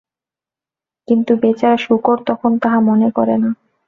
কিন্তু 1.07 1.31
বেচারা 1.41 1.77
শূকর 1.77 2.17
তখন 2.27 2.51
তাহা 2.61 2.79
মনে 2.89 3.09
করে 3.17 3.35
না। 3.37 3.49